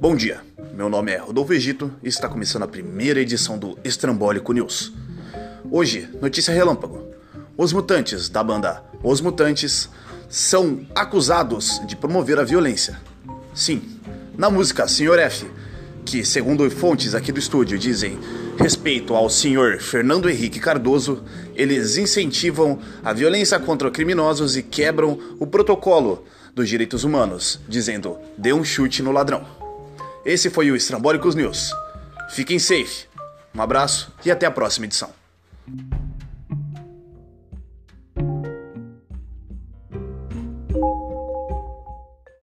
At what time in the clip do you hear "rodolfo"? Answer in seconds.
1.18-1.52